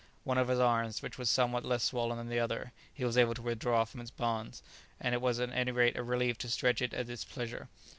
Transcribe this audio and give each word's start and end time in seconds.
One 0.23 0.39
of 0.39 0.47
his 0.47 0.57
arms, 0.59 1.03
which 1.03 1.19
was 1.19 1.29
somewhat 1.29 1.63
less 1.63 1.83
swollen 1.83 2.17
than 2.17 2.27
the 2.27 2.39
other, 2.39 2.71
he 2.91 3.05
was 3.05 3.19
able 3.19 3.35
to 3.35 3.41
withdraw 3.43 3.85
from 3.85 4.01
its 4.01 4.09
bonds; 4.09 4.63
it 4.99 5.21
was 5.21 5.39
at 5.39 5.51
any 5.51 5.71
rate 5.71 5.95
a 5.95 6.01
relief 6.01 6.39
to 6.39 6.49
stretch 6.49 6.81
it 6.81 6.95
at 6.95 7.07
his 7.07 7.23
pleasure. 7.23 7.69